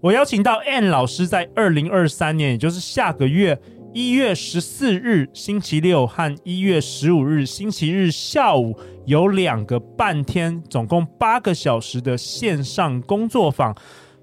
[0.00, 3.60] 我邀请到 Ann 老师，在二零二三年，也就是下个月
[3.92, 13.74] 一月十四日星期六和一月十五日星期日下午，有两个半天，总共八个小时的线上工作坊。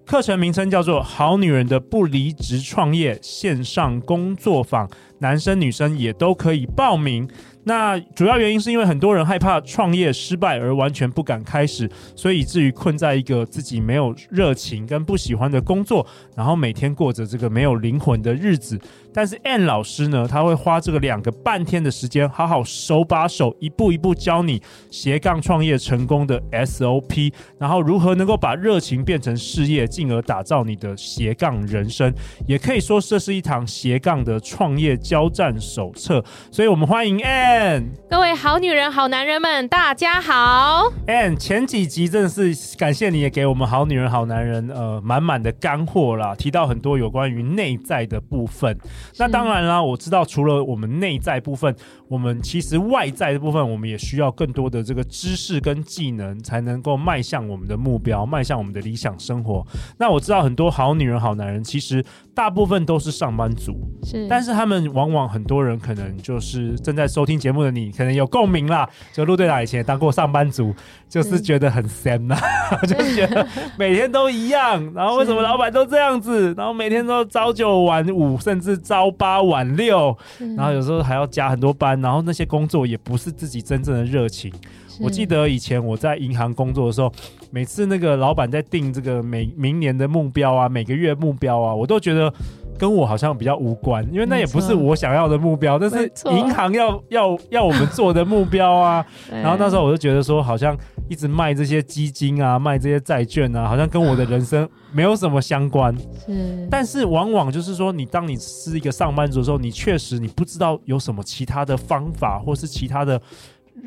[0.06, 4.88] 课程名称叫做《好女人的不离职创业线上工作坊》，
[5.20, 7.28] 男生女生也都可以报名。
[7.68, 16.05] 那主要原因是因为很多人害怕创业失败而完全不敢开始，所以以至于困在一个自己没有热情跟不喜欢的工作，
[16.36, 18.80] 然后每天过着这个没有灵魂的日子。
[19.12, 32.13] 但是 Ann 老师呢，他会花这个两个半天的时间，好好手把手一步一步教你斜杠创业成功的 SOP，然后如何能够把热情变成事业，进而打造你的斜杠人生。
[32.46, 36.24] 也可以说这是一堂斜杠的创业交战手册。
[36.50, 37.92] 所以我们欢迎 Ann。
[38.10, 40.92] 各位好女人、好男人们，大家好。
[41.06, 48.76] Ann，前几集真的是感谢你也给我们好女人、好男人呃满满的干货啦，提到很多有关于内在的部分。
[49.20, 51.76] 那当然啦，我知道除了我们内在部分，
[52.08, 59.64] 我们其实外在的部分，我们也需要更多的这个知识跟技能，才能够迈向我们的目标，迈向我们的理想生活。
[60.00, 68.90] 那我知道很多好女人、好男人，其实大部分都是上班族，是，但是他们往往很多人可能就是正在收听节目的你，可能有共鸣啦。
[69.13, 70.74] 就陆队长以前当过上班族，
[71.09, 72.35] 就是觉得很闲呐，
[72.88, 73.46] 就是觉得
[73.78, 80.18] 每天都一样，然后为什么老板都这样子，然后每天都朝九晚五，甚至朝八晚六，
[80.56, 84.52] 然后有时候还要加很多班，然后那些工作也不是自己真正的热情。
[85.02, 87.12] 我记得以前我在银行工作的时候，
[87.52, 92.34] 每次那个老板在定这个每明年的目标啊，每个月目标啊，我都觉得
[92.78, 99.06] 跟我好像比较无关，因为那也不是我想要的目标，但是银行要要要我们做的目标啊。
[99.31, 100.78] 然后那时候我就觉得说，好像
[101.09, 105.96] 一直卖这些基金啊，卖这些债券啊，好像跟我的人生没有什么相关。
[106.25, 113.22] 是，但是往往就是说，你当你是一个上班族的时候，你确实你不知道有什么其他的方法，或是其他的。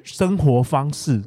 [0.04, 1.22] 生活方式，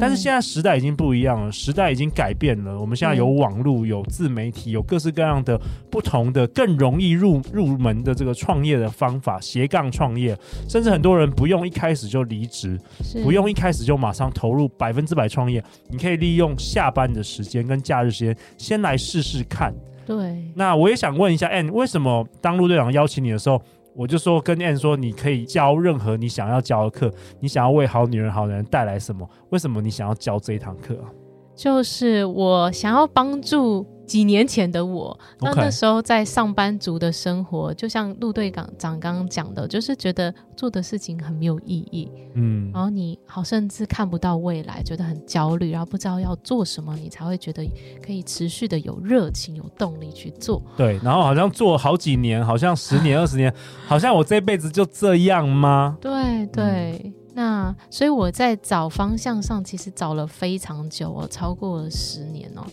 [0.00, 2.78] 但是现在时代已经不一样了，时代已经改变了。
[2.78, 5.58] 我们现在有网络，有自媒体，有各式各样的
[5.90, 10.36] 不同的、更容易入入门的这个创业的方法，斜杠创业，
[10.68, 12.78] 甚至很多人不用一开始就离职，
[13.22, 19.74] 不用一开始就马上投入百分之百创业，你可以利用下班的时间跟假日时间先来试试看。
[20.06, 23.60] 对，那我也想问一下，Ann，为什么当陆队长邀请你的时候？
[23.94, 29.28] 我就说跟 Ann 说，你可以教任何你想要教的课，你想要为好女人、好男人带来什么？
[29.50, 31.10] 为什么你想要教这一堂课啊？
[31.54, 33.84] 就是我想要帮助。
[34.08, 47.62] 几年前的我，那那时候在上班族的生活，就像陆队长刚刚讲的，就是觉得做的事情很没有意义，嗯，然后你好甚至看不到未来，觉得很焦虑，然后不知道要做什么，你才会觉得
[48.02, 50.62] 可以持续的有热情、有动力去做。
[50.74, 53.54] 对，然后好像做好几年，好像十年、二十年，
[53.86, 55.98] 好像我这辈子就这样吗？
[56.00, 62.64] 对对，嗯、那所以我在找方向上，其实找了非常久哦，超过了十年哦。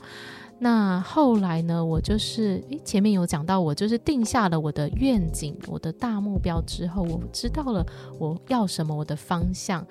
[0.57, 1.83] 那后来呢？
[1.83, 7.85] 我就是诶，前面有讲到，我就是定下了我的愿景、我的大目标之后，我知道了
[8.17, 9.85] 我要什么，我的方向。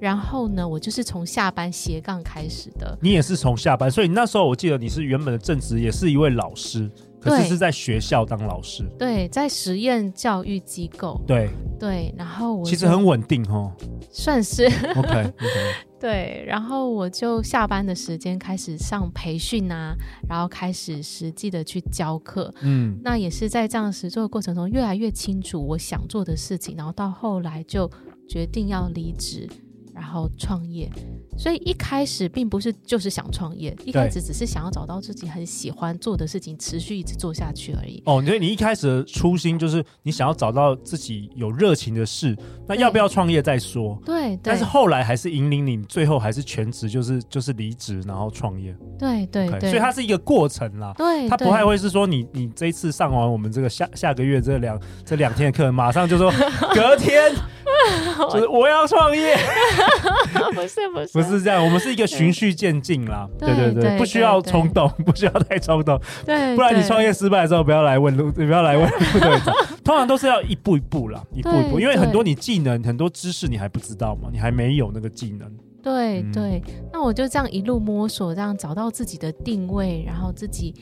[0.00, 2.96] 然后呢，我就是从下班斜杠开始的。
[3.00, 6.88] 你也是从下班，所以那时候我记得你是原本的正职，也是一位老师。
[7.24, 11.48] 可是是在学校当老师，对，在实验教育机构，对。
[11.76, 13.70] 对，然后我其实很稳定哦，
[14.10, 14.64] 算是。
[14.96, 15.32] OK
[16.00, 19.94] 对，然后我就下班的时间开始上培训啊，
[20.28, 27.90] 然后开始实际的去教课，嗯，那也是在这样实做的过程中，越来越清楚我想做的事情，然后到后来就
[28.28, 29.48] 决定要离职。
[29.92, 30.90] 然后创业，
[31.36, 38.02] 所以一开始并不是就是想创业，一开始只是想要找到自己很喜欢做的事情，持续一直做下去而已。
[38.06, 42.36] 哦，所以你一开始的初心就是你想要找到自己有热情的事，
[42.68, 43.98] 那要不要创业再说？
[44.04, 48.74] 对，对，但是后来还是引领你，最后还是全职，就是就是离职然后创业。
[48.98, 50.94] 对对对，所以它是一个过程啦。
[50.96, 56.32] 对，它不太会是说你你这一次上完我们这个下下个月这两这两天的课，马上就说
[56.74, 57.32] 隔天
[58.30, 59.36] 就是我要创业。
[60.54, 63.28] 不是不是不是这样，我们是一个循序渐进啦。
[63.38, 66.00] 对对对，不需要冲动，不需要太冲动。
[66.24, 69.54] 对，不然你创业失败的时候，不要来问路，你 不要来问路队长。
[69.84, 75.50] 通常都是要一步一步啦，一步一步，因为很多你技能、很多知识你还不知道嘛，你还没有那个技能。
[75.82, 80.74] 对对，那我就这样一路摸索，这样找到自己的定位，然后自己。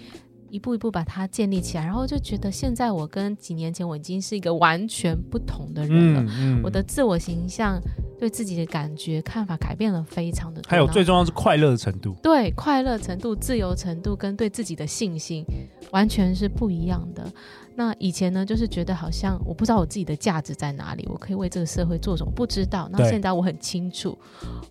[0.52, 6.20] 一步一步把它建立起来，然后就觉得现在我跟几年前我已经是一个完全不同的人了。
[6.25, 7.81] 嗯嗯、我的自我形象、
[8.20, 10.69] 对自己的感觉、看法改变了非常的多。
[10.69, 12.14] 还有最重要是快乐的程度。
[12.22, 15.43] 对，快乐程度、自由程度跟对自己的信心，
[15.90, 17.32] 完全是不一样的。
[17.74, 22.88] 那以前呢，就是觉得好像我不知道我自己的价值在哪里，我可以为这个社会做什么，不知道。
[22.92, 24.16] 那现在我很清楚，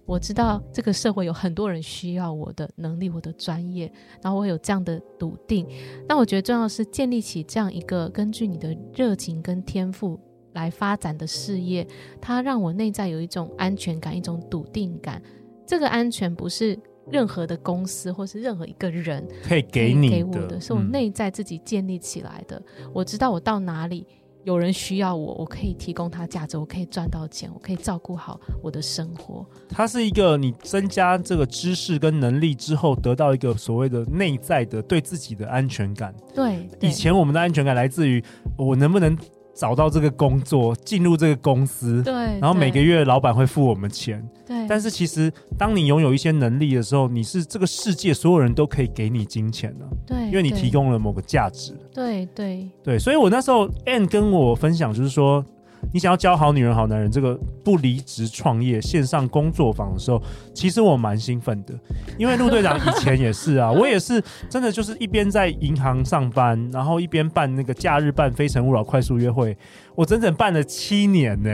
[0.05, 5.67] 我知道这个社会有很多人需要我的能力、我的专业，然后我有这样的笃定。
[6.07, 10.19] 那我觉得重要的是建立起这样一个根据你的热情跟天赋
[10.53, 11.87] 来发展的事业，
[12.21, 15.21] 它让我内在有一种安全感、一种笃定感。
[15.65, 16.77] 这个安全不是。
[17.11, 22.61] 任何的公司或是任何一个人可以给你给我的，是我内在自己建立起来的。
[22.79, 24.05] 嗯、我知道我到哪里
[24.43, 29.45] 有人需要我，我可以提供他价值，我可以赚到钱，我可以照顾好我的生活。
[29.69, 36.15] 它是一个你增加这个知识跟能力之后，得到一个所谓的内在的对自己的安全感。
[36.33, 38.23] 对，以前我们的安全感来自于
[38.57, 39.17] 我能不能。
[39.53, 44.65] 找到这个工作，进入这个公司，对，然后每个月老板会付我们钱，对。
[44.67, 52.99] 但是其实，当你拥有一些能力的时候，你是这个世界所有人都可以给你金钱的，对，因为你提供了某个价值，对对对。
[52.99, 55.45] 所以我那时候 Ann 跟我分享，就是说。
[55.93, 60.21] 你想要教好女人、好男人，这个不离职创业线上工作坊的时候，
[60.53, 61.73] 其实我蛮兴奋的，
[62.17, 69.57] 因为陆队长以前也是啊，我也是真的就是一边在银行上班，然后一边办那个假日办非诚勿扰快速约会，
[69.95, 71.49] 我整整办了七年呢。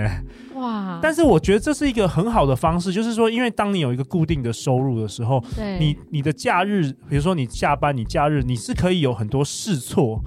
[0.55, 0.99] 哇！
[1.03, 10.19] 但是我觉得这是一个很好的方式，就是说，因为当你有一个固定的收入的时候，对，你你的假日，比如说你下班，你假日你是可以有很多试错。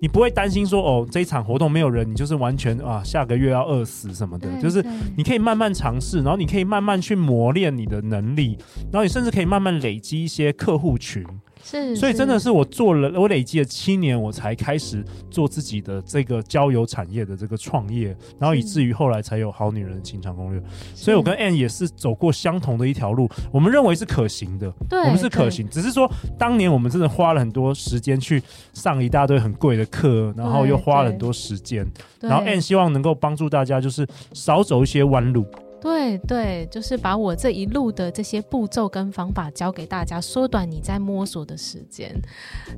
[0.00, 4.48] 你不会担心说哦，这一场活动没有人，你就是完全啊，下个月要饿死什么的。
[4.60, 4.84] 就是
[5.16, 8.58] 你可以慢慢尝试，然后你可以慢慢去磨练你的能力，
[8.92, 11.24] 然后你甚至可以慢慢累积一些客户群。
[11.68, 20.62] 是，所以真的是我做了，我累积了七年，我才开始做自己的这个交友产业的这个创业，然后以至于后来才有好女人的情场攻略。
[20.94, 26.08] 所以我跟 Ann 也是走过相同的一条路，我们认为是可行的，对，我们是可行，只是说
[26.38, 28.40] 当年我们真的花了很多时间去
[28.72, 31.84] 上一大堆很贵的课，然后又花了很多时间，
[32.20, 35.44] 然后 Ann 希望能够帮助大家，就是少走一些弯路。
[35.80, 42.10] 对对，就是把我这一路的这些步骤跟方法教给大家，缩短你在摸索的时间。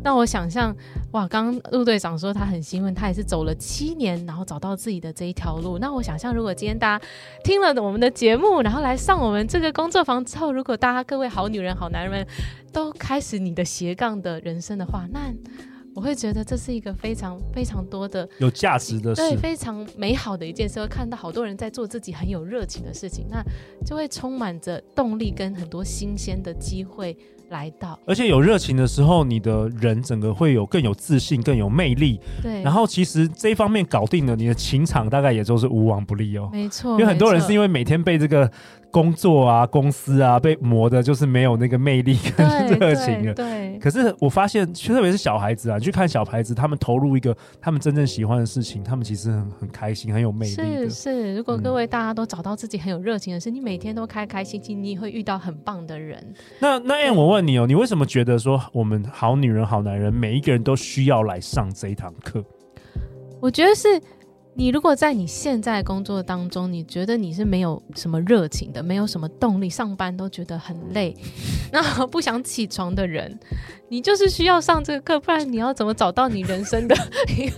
[0.02, 0.76] 那我想象，
[1.12, 5.78] 哇，刚陆队长说他很兴奋，他也是走了七年，然后找到自己的这一条路。
[5.78, 7.04] 那我想象，如果今天大家
[7.42, 12.26] 听了我们的节目，然后来上我们这个工作坊之后，如果大家各位好女人、好男人们
[12.72, 15.32] 都开始你的斜杠的人生的话，那。
[15.98, 20.78] 我会觉得这是一个非常非常多的有价值的事，对，非常美好的一件事。
[20.78, 23.42] 会看到好多人在做自己很有热情的事情，那
[23.84, 27.16] 就会充满着动力跟很多新鲜的机会
[27.48, 27.98] 来到。
[28.06, 32.20] 而且有热情的时候，你的人整个会有更有自信、更有魅力。
[32.40, 36.48] 对，然后其实这一方面搞定了，你的情场大概也都是无往不利哦。
[36.52, 38.48] 没错，因为很多人是因为每天被这个。
[38.90, 42.46] 工作啊，公司啊，被磨的，就是没有那个魅力跟
[42.78, 43.34] 热情了。
[43.34, 50.52] 对，可是我发现，特别是小孩子啊，你去看小孩子，他们投入一个他们真正喜欢的事情，他们其实很很开心，很有魅力。
[50.52, 56.34] 是是，如果各位大家都找到自己很有热情的事，嗯、你每天都开开心心，你也会遇到很棒的人。
[56.58, 62.42] 那那 Ann，我问你哦，你为什么觉得说我们好女人好男人每一个人都需要来上这一堂课？
[63.40, 64.00] 我觉得是。
[64.58, 71.16] 你如果在你现在工作当中，你觉得你是没有什么热情的，没有什么动力，上班都觉得很累，
[71.70, 73.38] 那 不想起床的人，
[73.88, 76.96] 你就是需要上这个课，不然你要怎么找到你人生的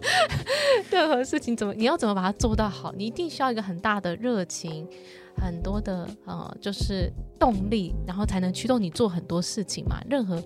[0.92, 1.56] 任何事情？
[1.56, 2.92] 怎么你要怎么把它做到好？
[2.94, 4.86] 你一定需要一个很大的热情，
[5.38, 10.02] 很多的呃，就是动力，然后才能驱动你做很多事情嘛。
[10.06, 10.38] 任何。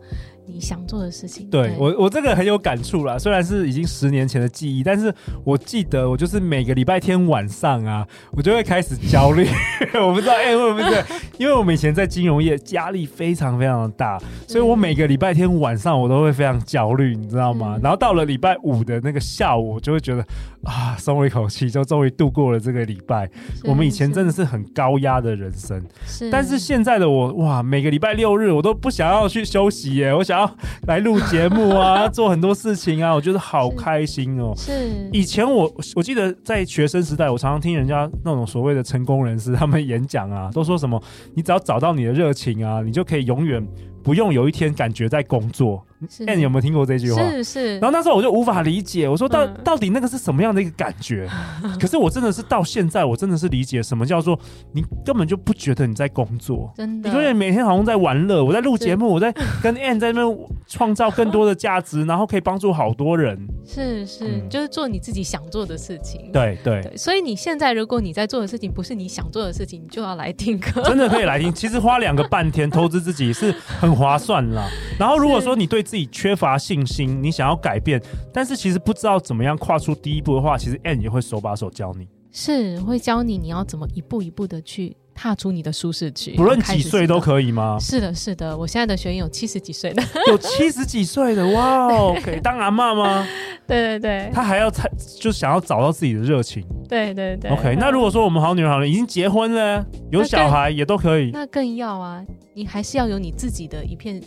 [0.47, 3.19] 你想做的事情，对，对我我这个很有感触啦。
[3.19, 5.13] 虽然是已经十年前的记忆，但是
[5.45, 9.47] 我记得我就是每个礼拜天晚上啊，我就会开始焦虑。
[10.01, 11.05] 我不知道哎，会不会？
[11.39, 17.77] 因为我们以前在金融业，压力非常非常的大，所以我每个礼拜天晚上我都会非常焦虑，你知道吗？
[17.83, 20.25] 然后到了礼拜五的那个下午，我就会觉得
[20.63, 23.29] 啊，松了一口气，就终于度过了这个礼拜。
[23.65, 25.83] 我们以前真的是很高高压的人生。
[26.05, 34.53] 是，但是现在的我，哇，每个礼拜六日我都不想要去休息耶，我想要来录节目啊， 做很多事情啊，我觉得好开心哦。
[34.57, 41.01] 是，以前我我记得在学生时代，我常常听人家那种所谓的成功人士他们演讲啊， 都说什么，
[41.35, 43.67] 你只要找到你的热情啊，你就可以永远
[44.03, 45.83] 不用有一天感觉在工作。
[46.27, 47.23] 哎，你有没有听过这句话？
[47.31, 47.79] 是是。
[47.79, 51.29] 然后那时候我就无法理解，我说到、嗯、到底那个是什么样的一个感觉？
[51.81, 54.39] 可是我真的是到现在，我真的是理解什么叫做
[54.73, 57.09] 你根本就不觉得你在工作，真的。
[57.09, 59.33] 你觉得每天好像在玩乐，我在录节目，我在
[59.63, 63.39] 跟 Ann 在那边创造更多的价值，然后可以帮助好多人。
[63.67, 66.31] 是是、嗯，就是做你自己想做的事情。
[66.33, 66.97] 对对，对。
[66.97, 70.83] 所以你现在如果你在做的事情不是你想做的事情，你就要来听课。
[70.83, 74.69] 真的可以来听，其实花两个半天投资自己是很划算啦。
[74.99, 78.01] 然后如果说你对自己缺乏信信心，你想要改变，
[78.33, 87.79] 但是其实不知道怎么样跨出第一步的话，其实 Ann 也会手把手教你，是会教你你要怎么一步一步的去踏出你的舒适区，不论几岁都可以吗？
[87.81, 93.27] 是的，是的，我现在的学员有七十几岁的， 有七十几岁的，哇哦， 可以当阿妈吗？
[93.67, 97.51] 对对对，他还要才就想要找到自己的热情，对对对。
[97.51, 102.23] OK，那如果说我们好女人好了，已经结婚了，有小孩也都可以，那更要啊，
[102.53, 104.23] 你还是要有你自己的一片。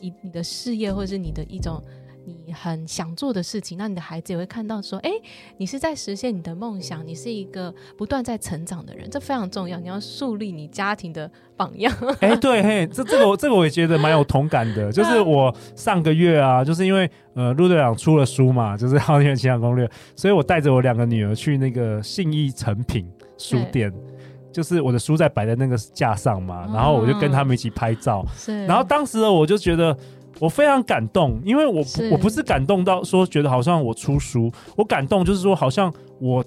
[0.00, 1.82] 你你的事业，或者是你的一种
[2.44, 5.10] 你很想做的事情，那你的孩子也会看到说，哎，
[5.56, 9.80] 你是在实现你的梦想，你是一个不断在成长的人，这非常重要。
[9.80, 11.90] 你要树立你家庭的榜样。
[12.20, 14.92] 哎，对，嘿，这这个我这个我也觉得蛮有同感的。
[14.92, 23.90] 就是我上个月啊，就是因为呃陆队长出了书嘛，就是《好女人情感攻略》，所以我带着我两个女儿去那个信义诚品书店。
[24.50, 28.24] 就是我的书在摆在那个架上嘛，然后我就跟他们一起拍照。
[28.34, 29.96] 是，然后当时呢，我就觉得
[30.40, 36.44] 我非常感动，因为我我不是感动到说觉得好像我出书，我感动就是说好像我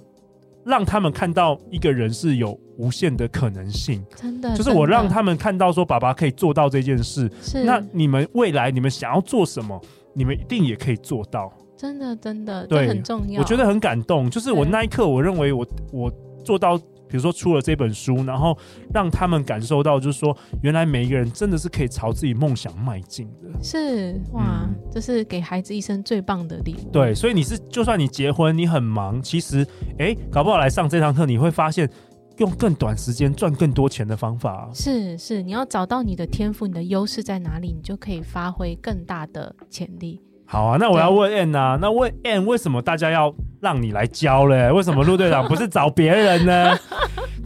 [0.63, 7.31] 让他们看到一个人是有无限的可能性，真的，就是我让他们看到说爸爸可以做到这件事。
[7.41, 9.79] 是，那你们未来你们想要做什么，
[10.13, 11.53] 你们一定也可以做到。
[11.77, 13.39] 真的，真的，对，很重要。
[13.39, 16.11] 我觉得很感动，就是我那一刻，我认为我我
[16.43, 16.79] 做到。
[17.11, 18.57] 比如说出了这本书，然后
[18.93, 23.61] 让他们感受到，就是说，原来每一个人真的是可以朝自己梦想迈进的。
[23.61, 26.89] 是哇，嗯，这是给孩子一生最棒的礼物。
[26.91, 29.67] 对，所以你是，就算你结婚，你很忙，其实，
[29.99, 31.89] 哎，搞不好来上这堂课，你会发现
[32.37, 34.69] 用更短时间赚更多钱的方法。
[34.73, 40.21] 是是，你要找到你的天赋，你的优势在哪里，你就可以发挥更大的潜力。
[40.45, 44.71] 好啊，那我要问 Ann 啊，那问 Ann 为什么大家要让你来教嘞？
[44.71, 46.75] 为什么陆队长 不是找别人呢？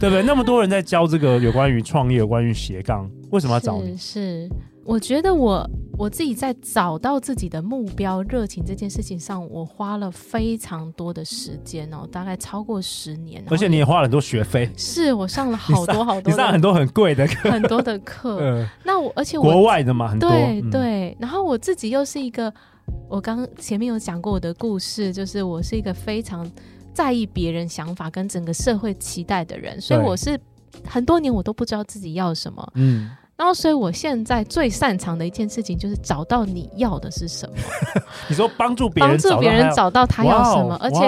[0.00, 0.22] 对不对？
[0.22, 3.96] 那么多人在教这个有关于创业、有关于斜杠，为什么要找你？
[3.96, 4.50] 是，是
[4.84, 5.68] 我觉得我
[5.98, 13.42] 我自己在找到自己的目标、热情这件事情上，我花了非常多的时间哦，大概超过十年。
[13.48, 14.70] 而且你也花了很多学费。
[14.76, 18.38] 是我上了好多好多，你上很多很贵的课，很多的课。
[18.40, 20.30] 嗯，那我而且我国外的嘛，很多。
[20.30, 22.52] 对对，然后我自己又是一个。
[23.08, 26.50] 我刚前面有讲过我的故事，就是我是一个非常
[26.92, 30.38] 在意别人想法跟整个社会期待的人，所以我是
[30.84, 32.72] 很多年我都不知道自己要什么。
[32.74, 37.54] 嗯，然后所以我现在最擅长的一件事情就是找到你要的是什么。
[38.28, 40.98] 你说帮助别人帮助别人找到他要什么，而且。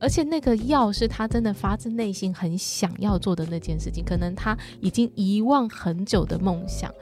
[0.00, 6.92] 而且那个要是他真的发自内心很想要做的那件事情，可能他已经遗忘很久的梦想，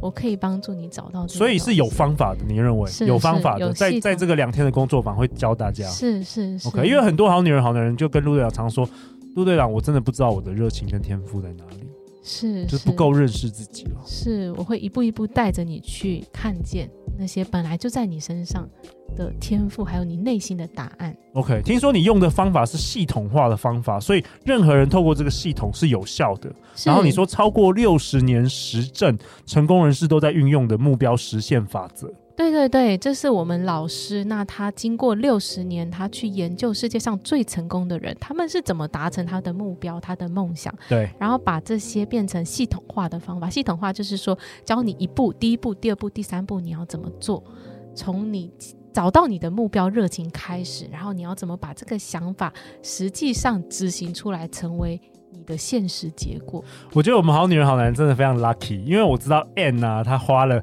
[0.00, 1.26] 我可以帮助你找到。
[1.26, 5.84] 所以是有方法的，你认为有方法的，在在这个两天的工作坊会教大家。
[5.88, 6.86] 是是是，OK。
[6.86, 8.88] 因为很多好女人、好男人就跟陆队长常说，
[9.34, 11.86] 陆队长，我真的不知道我的热情跟天赋在哪里，
[12.22, 14.00] 是就是不够认识自己了。
[14.06, 18.68] 是，我会一步一步带着你去看见那些本来就在你身上
[19.14, 21.16] 的天赋，还有你内心的答案。
[21.32, 26.52] OK，听说你用的方法是系统化的方法，所以任何人透过这个系统是有效的。
[26.84, 29.16] 然后你说超过六十年实证，
[29.46, 32.12] 成功人士都在运用的目标实现法则。
[32.36, 34.24] 对对对，这是我们老师。
[34.24, 40.74] 那他经过六十年，他去研究世界上最成功的人，他们是怎么达成他的目标、他的梦想。
[40.88, 43.48] 对，然后把这些变成系统化的方法。
[43.48, 47.42] 系统化就是说，教你一步，第一步、第二步、第三步，你要怎么做，
[47.94, 48.50] 从你。
[48.94, 55.00] 找到你的目标热情开始，然后你要怎么把这个想法实际上执行出来，成为
[55.32, 56.64] 你的现实结果？
[56.92, 60.62] 我觉得我们好女人好男人真的非常 lucky，因为我知道 Anne 啊，她花了。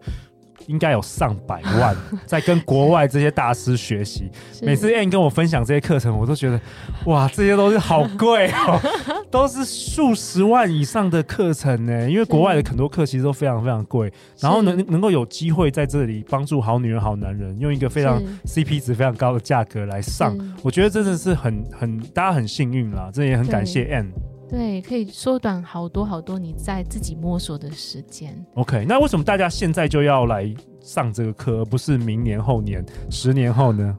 [0.68, 4.30] 应该有上百万 在跟国外这些大师学习。
[4.62, 6.60] 每次 Ann 跟我分享这些课程，我都觉得
[7.06, 8.80] 哇，这些都是好贵哦，
[9.32, 12.10] 都是数十万以上的课程呢。
[12.10, 23.10] 因为国外的很多课其实都非常非常贵，然后能能够有机会在这里帮助好女人好男人，用一个非常 CP 值非常高的价格来上，我觉得真的是很很大家很幸运啦。
[23.13, 24.08] 这也很感谢 Ann。
[24.51, 28.36] 对，可以缩短好多好多你在自己摸索的时间。
[28.55, 33.98] OK，那为什么大家现在就要来上这个课，而不是明年、后年、十年后呢？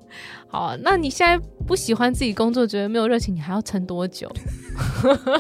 [0.52, 4.30] 好，那你现在不喜欢自己工作，觉得没有热情，你还要撑多久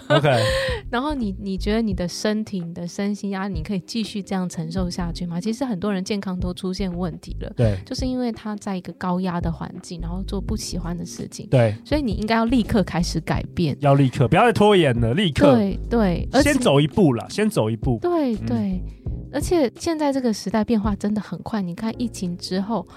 [0.08, 0.42] ？OK。
[0.90, 5.38] 然后你你觉得你的身体、你的身心压力，你可以继续这样承受下去吗？
[5.38, 22.88] 其实很多人健康都出现问题了，对，就是因为他在一个高压的环境，然后做不喜欢的事情，对，所以你应该要立刻开始改变，要立刻，不要再拖延了，立刻，对对，先走一步了，先走一步，对对，嗯，而且现在这个时代变化真的很快，你看疫情之后。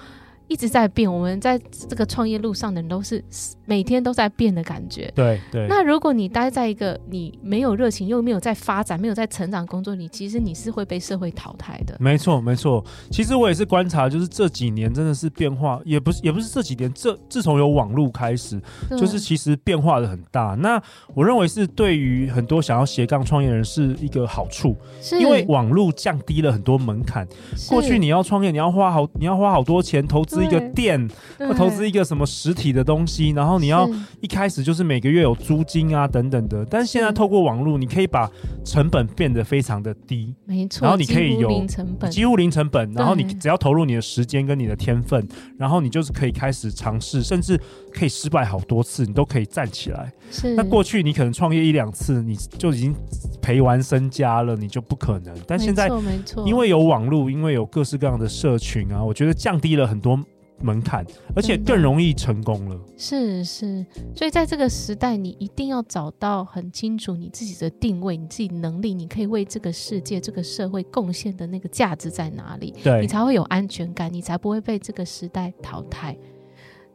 [0.48, 3.22] 一直在变，我们在这个创业路上的人都是
[3.64, 5.10] 每天都在变的感觉。
[5.14, 5.66] 对对。
[5.68, 11.96] 那如果你待在一个你没有热情又没有在发展、没有在成长工作里，其实你是会被社会淘汰的。
[11.98, 12.84] 没错没错。
[13.10, 18.60] 其实我也是观察，就是这几年真的是变化，也不是也不是这几年，这自从有网络开始，
[18.90, 20.56] 就是其实变化的很大。
[20.60, 20.80] 那
[21.14, 27.26] 我认为是对于很多想要斜杠创业人是一个好处，是因为网络降低了很多门槛。
[27.68, 30.35] 过去你要创业，你要花好你要花好多钱投资。
[30.40, 33.88] 是一个店，或投资一个什么实体的东西，然后你要
[34.20, 36.64] 一开始就是每个月有租金啊等等的。
[36.66, 38.30] 但是现在透过网络，你可以把
[38.64, 45.26] 成本变得非常的低，没错，然后你可以有几乎零成本，几乎零成本，然后你只要投入你的时间跟你的天分，
[45.58, 47.58] 然后你就是可以开始尝试，甚至
[47.92, 50.12] 可以失败好多次，你都可以站起来。
[50.30, 52.94] 是，那过去你可能创业一两次，你就已经
[53.40, 55.34] 赔完身家了，你就不可能。
[55.46, 60.18] 但现在，没错，因为有网络，因为有各式各样的社群啊，我觉得降低了很多。
[60.60, 62.80] 门槛，而且更容易成功了。
[62.96, 63.84] 是是，
[64.14, 72.74] 所以在这个时代，你一定要找到很清楚你自己的定位，你自己能力，你可以为这个世界、这个社会贡献的那个价值在哪里？
[72.82, 76.16] 对，你才会有安全感，你才不会被这个时代淘汰。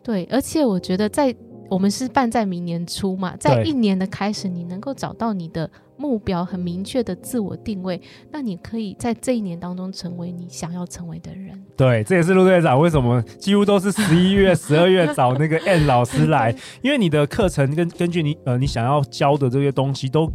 [0.03, 1.35] 对，而且我觉得在
[1.69, 5.69] 我们是办在明年初嘛，在一年的开始，你能够找到你的。
[6.01, 11.63] 目标很明确的自我定位，那你可以在这一年当中成为你想要成为的人。
[11.77, 20.27] 对，这也是陆队长为什么几乎都是十一月、十二月找那个 Ann 老师来， 因为你的课程跟根据你呃你想要教的这些东西都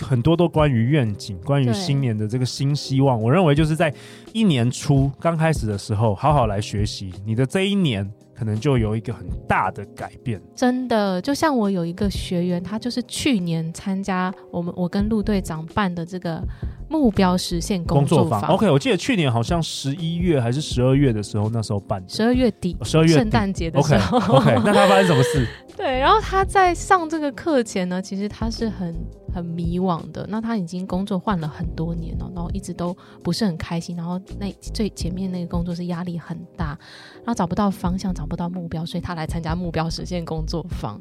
[0.00, 3.22] 很多都关于愿景，关于新年的这个新希望。
[3.22, 3.94] 我认为就是在
[4.32, 8.10] 一年初刚开始的时候，好好来学习你的这一年。
[8.42, 16.42] 可能就有一个很大的改变，真的，就像我有一个学员，他就是去年参加我们我跟陆队长办的这个
[16.92, 18.42] 目标实现工作坊。
[18.42, 24.18] OK，我记得去年好像十一月还是十二月的时候，那时候办的，十二月底，十二月圣诞节的时候。
[24.18, 25.48] OK，OK， 那他发生什么事？
[25.74, 28.94] 对，然后他在上这个课前呢，其实他是很
[29.34, 30.26] 很迷惘的。
[30.28, 33.96] 那他已经工作换了很多年了，然后一直都不是很开心。
[33.96, 36.78] 然后那最前面那个工作是压力很大，
[37.24, 41.00] 然后找不到方向，找不到目标，所以他来参加目标实现工作坊。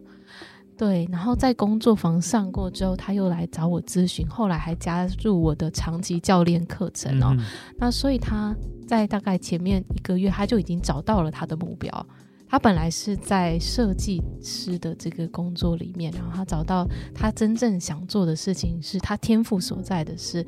[0.81, 7.35] 对，然后在工作坊上过之后，他又来找我咨询，后来还加入我的长期教练课程哦。
[7.37, 7.45] 嗯、
[7.77, 8.55] 那所以他
[8.87, 12.07] 在大概前面一个月，他就已经找到了他的目标。
[12.49, 20.43] 他本来是在设计师的这个工作里面，然后他找到他真正想做的事情，是他天赋所在的是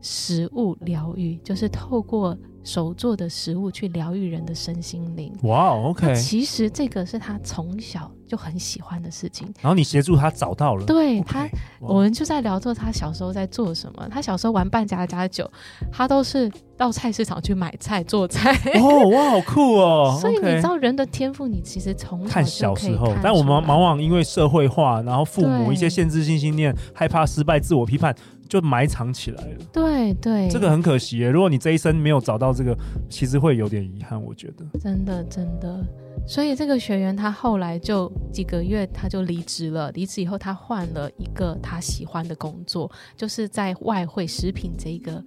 [0.00, 2.36] 食物疗愈，就是透过。
[2.68, 5.32] 手做的食物去疗愈人的身心灵。
[5.44, 6.14] 哇，OK。
[6.14, 9.48] 其实这个是他从小就很喜欢的事情。
[9.62, 10.84] 然后你协助他找到了。
[10.84, 11.50] 对他，okay.
[11.80, 14.06] 我们就在聊做他小时候在做什么。
[14.10, 15.50] 他小时候玩扮家家酒，
[15.90, 18.52] 他都是到菜市场去买菜做菜。
[18.74, 20.18] 哦，哇，好酷哦！
[20.20, 28.14] 所以你知道人的天赋，你其实从看小时候，但我们往往因为社会化，然后父母一些限制性信念，害怕失败，自我批判。
[28.48, 29.58] 就埋藏起来了。
[29.72, 31.28] 对对，这个很可惜耶。
[31.28, 32.76] 如果你这一生没有找到这个，
[33.08, 34.20] 其实会有点遗憾。
[34.22, 35.84] 我觉得真的真的。
[36.26, 39.90] 所以这个学员他后来就几个月他就离职了。
[39.92, 45.22] 离职以后，他换了一个他喜欢的工作，就是在外汇食品这一个。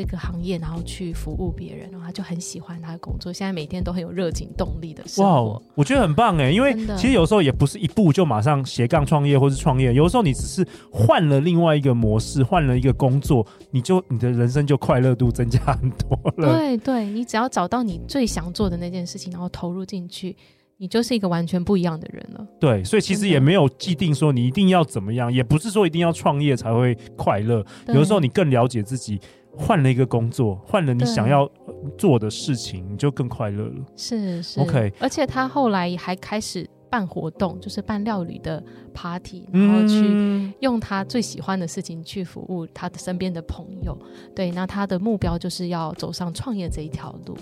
[0.00, 5.52] 这个行业，然后去服务别人，然后他就很喜欢他的工作，现在每天都很有热情、动力的生活。
[5.52, 16.48] 哇，我觉得很棒哎，因为其实有时候也不是一步就马上斜杠创业或是创业，有时候你只是换了另外一个模式，换了一个工作，你就你的人生就快乐度增加很多了。
[16.48, 20.34] 对对，你只要找到你最想做的那件事情，然后投入进去，
[20.78, 22.46] 你就是一个完全不一样的人了。
[22.58, 27.62] 对，所以其实也没有既定说你一定要怎么样，也不是说一定要创业才会快乐。
[27.88, 29.20] 有的时候你更了解自己。
[29.56, 31.50] 换了一个工作，换了你想要
[31.98, 33.84] 做的事情，你就更快乐了。
[33.96, 34.92] 是是，OK。
[34.98, 38.62] 而且他后来还开始办活动，就是办料理的
[38.94, 43.96] party，然后去用他最喜欢的事情去服务他的身边的朋友。
[44.34, 47.36] 对，那他的目标就是要走上创业这一条路。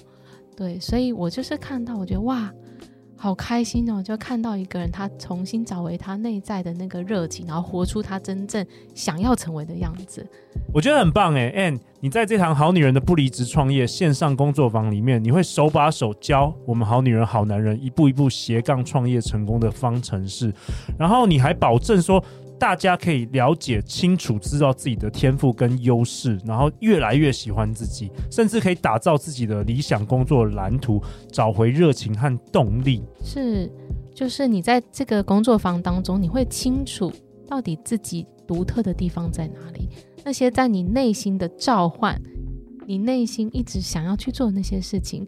[0.56, 2.52] 对，所以我就是看到，我觉得哇。
[3.20, 4.00] 好开心哦！
[4.00, 10.24] 就看到一个人，他重新找回他内在的那个热情，然后活出他真正想要成为的样子。
[10.72, 20.54] 我觉得很棒哎，And 你在这堂好女人的不离职创业线上工作坊里面，你会手把手教我们好女人、好男人一步一步斜杠创业成功的方程式，
[20.96, 22.22] 然后你还保证说，
[22.58, 33.04] 大家可以了解清楚，知道自己的天赋跟优势，然后越来越喜欢自己，甚至可以打造自己的理想工作蓝图，找回热情和动力。
[33.22, 33.70] 是，
[34.12, 37.12] 就是你在这个工作坊当中，你会清楚
[37.46, 39.88] 到底自己独特的地方在哪里，
[40.24, 42.20] 那些在你内心的召唤，
[42.86, 45.24] 你内心一直想要去做那些事情，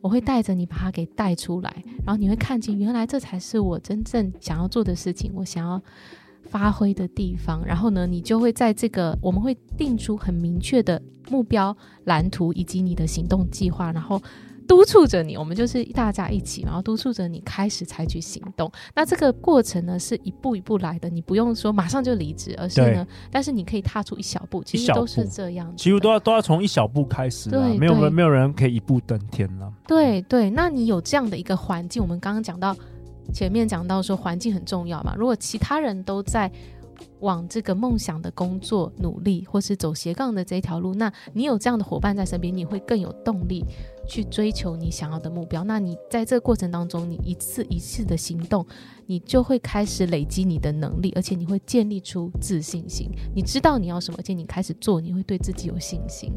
[0.00, 5.80] 我会带着你把它给带出来，然后你会看见，原来这才是我真正想要做的事情，我想要。
[6.54, 14.22] 发挥的地方，然后呢，你就会在这个，我们会定出很明确的目标蓝图以及你的行动计划，然后
[14.68, 18.70] 督促着你，我们就是大家一起，然后督促着你开始采取行动。
[18.94, 29.72] 那这个过程呢，是一步一步来的，你不用说马上就离职，而是呢，但是你可以踏出一小步，其实都是这样，其实都要都要从一小步开始，对，没有人没有人可以一步登天了。
[29.88, 32.76] 对对，那你有这样的一个环境，我们刚刚讲到。
[33.34, 36.50] 前面讲到说环境很重要嘛，如果其他人都在
[37.18, 43.64] 往这个梦想的工作努力，或是走斜杠的这条路，那你有这样的伙伴在身边，你会更有动力
[44.08, 45.64] 去追求你想要的目标。
[45.64, 48.64] 那你在这个过程当中，你一次一次的行动，
[49.06, 53.10] 你就会开始累积你的能力，而且你会建立出自信心。
[53.34, 56.32] 你知道你要什么，而且你开始做，你会对自己有信心。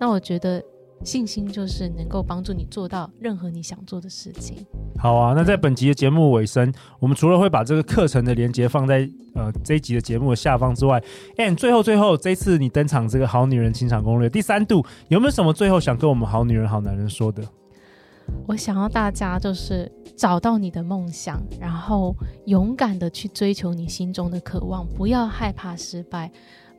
[0.00, 0.60] 那我觉得。
[1.04, 4.64] 信心就是能够帮助你做到任何你想做的事情。
[4.98, 11.02] 好啊，那在本集的节目尾声，我们除了会把这个课程的连接放在呃这一集的节目的下方之外
[11.38, 17.42] ，and 最后最后这次你登场这个好女人情场攻略第三度，有没有什么最后想跟我们好女人好男人说的？
[18.46, 22.14] 我想要大家就是找到你的梦想，然后
[22.46, 26.30] 勇敢的去追求你心中的渴望，不要害怕失败。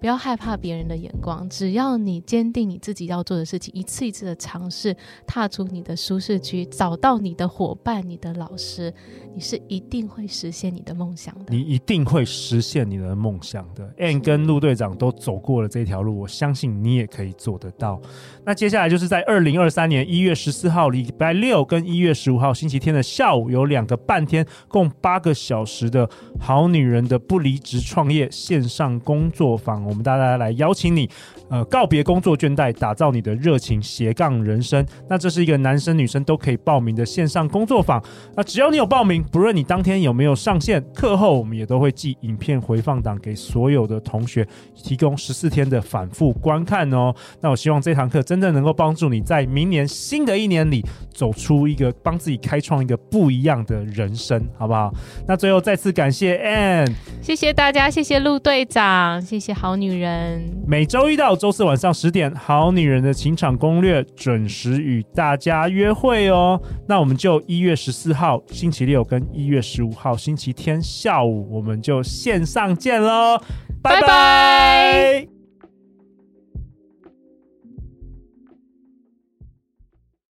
[0.03, 4.93] 不要害怕别人的眼光，只要你坚定你自己要做的事情，一次一次的尝试，
[5.25, 8.93] 踏出你的舒适区，找到你的伙伴、你的老师，
[9.33, 11.55] 你是一定会实现你的梦想的。
[11.55, 13.89] 你一定会实现你的梦想的。
[13.97, 18.01] Ann 跟陆队长都走过了这条路，我相信你也可以做得到。
[18.43, 29.92] 那接下来就是在二零二三年一月十四号礼拜六跟一月十五号星期天的下午，有两个半天，共八个小时的好女人的不离职创业线上工作坊。
[29.93, 31.07] 我们大家来邀请你，
[31.49, 34.83] 呃，告别工作倦怠，打造你的热情斜杠人生。
[35.07, 38.03] 那这是一个男生女生都可以报名的线上工作坊。
[38.35, 47.13] 那只要你有报名，不论你当天有没有上线，课后我们也都会寄影片回放档给所有的同学，提供十四天的反复观看哦。
[47.39, 54.91] 那我希望这堂课真的能够帮助你在明年新的一年里，走出一个帮自己开创一个不一样的人生，好不好？
[55.27, 60.63] 那最后再次感谢 Anne，谢谢大家，谢谢陆队长，谢谢好人。
[60.67, 66.61] 每周一到周四晚上十点，好女人的情场攻略准时与大家约会哦。
[66.87, 73.41] 那我们就一月十四号星期六跟一月十五号星期天下午，我们就线上见喽，
[73.81, 75.32] 拜拜。